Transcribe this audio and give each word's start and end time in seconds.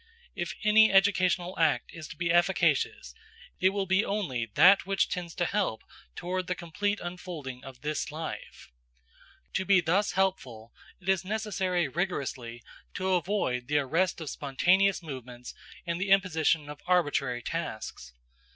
If 0.33 0.55
any 0.63 0.91
educational 0.91 1.59
act 1.59 1.91
is 1.93 2.07
to 2.07 2.15
be 2.15 2.31
efficacious, 2.33 3.13
it 3.59 3.69
will 3.69 3.85
be 3.85 4.03
only 4.03 4.47
that 4.55 4.83
which 4.83 5.07
tends 5.09 5.35
to 5.35 5.45
help 5.45 5.83
toward 6.15 6.47
the 6.47 6.55
complete 6.55 6.99
unfolding 6.99 7.63
of 7.63 7.81
this 7.81 8.11
life. 8.11 8.71
To 9.53 9.63
be 9.63 9.79
thus 9.79 10.13
helpful 10.13 10.73
it 10.99 11.07
is 11.07 11.23
necessary 11.23 11.87
rigorously 11.87 12.63
to 12.95 13.13
avoid 13.13 13.67
the 13.67 13.77
arrest 13.77 14.19
of 14.19 14.31
spontaneous 14.31 15.03
movements 15.03 15.53
and 15.85 16.01
the 16.01 16.09
imposition 16.09 16.67
of 16.67 16.81
arbitrary 16.87 17.43
tasks. 17.43 18.11